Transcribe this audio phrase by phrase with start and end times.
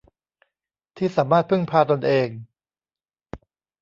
[0.97, 2.29] ที่สามารถพึ่งพาตนเอง